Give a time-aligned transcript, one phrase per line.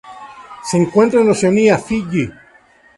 [0.63, 2.31] Se encuentra en Oceanía: Fiyi.